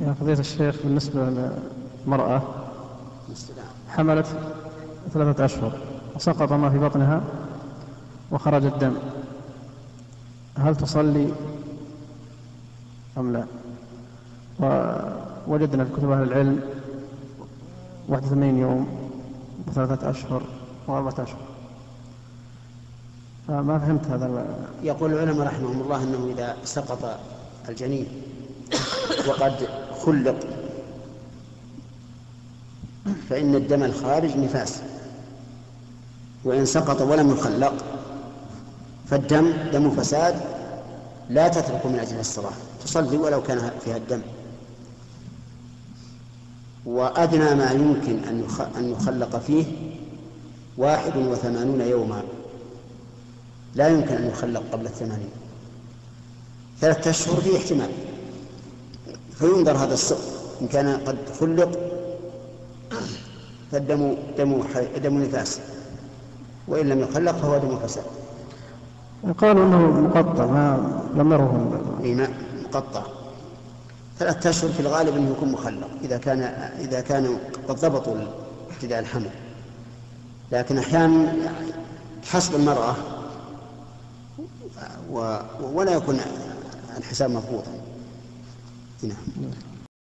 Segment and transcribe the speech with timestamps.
[0.00, 1.20] يا فضيلة الشيخ بالنسبة
[2.06, 2.42] للمرأة
[3.88, 4.26] حملت
[5.14, 5.72] ثلاثة أشهر
[6.16, 7.22] وسقط ما في بطنها
[8.30, 8.94] وخرج الدم.
[10.56, 11.32] هل تصلي
[13.18, 13.44] أم لا؟
[15.48, 16.60] ووجدنا في كتب أهل العلم
[18.08, 18.88] 81 يوم
[19.68, 20.42] وثلاثة أشهر
[20.86, 21.40] وأربعة أشهر.
[23.48, 24.46] فما فهمت هذا؟
[24.82, 27.18] يقول العلماء رحمهم الله أنه إذا سقط
[27.68, 28.06] الجنين
[29.28, 29.68] وقد
[30.04, 30.36] خلق.
[33.28, 34.82] فإن الدم الخارج نفاس.
[36.44, 37.74] وإن سقط ولم يخلق
[39.06, 40.40] فالدم دم فساد
[41.30, 42.52] لا تترك من أجل الصلاة.
[42.84, 44.22] تصلي ولو كان فيها الدم.
[46.86, 48.24] وأدنى ما يمكن
[48.76, 49.64] أن يخلق فيه
[50.78, 52.22] واحد وثمانون يوما.
[53.74, 55.30] لا يمكن أن يخلق قبل الثمانين.
[56.80, 57.90] ثلاثة أشهر فيه احتمال.
[59.40, 60.20] فينظر هذا السقط
[60.60, 61.70] إن كان قد خلق
[63.72, 64.62] فالدم دم
[65.02, 65.60] دم نفاس.
[66.68, 68.04] وإن لم يخلق فهو دم فساد.
[69.38, 72.28] قالوا إنه مقطع ما لم نره اي
[72.64, 73.02] مقطع.
[74.18, 76.42] ثلاثة أشهر في الغالب إنه يكون مخلق إذا كان
[76.78, 78.16] إذا كانوا قد ضبطوا
[78.70, 79.30] ابتداء الحمل.
[80.52, 81.32] لكن أحيانا
[82.24, 82.94] حسب المرأة
[85.12, 85.36] و...
[85.74, 86.20] ولا يكون
[86.98, 87.70] الحساب مضبوطا
[89.02, 89.79] 嗯。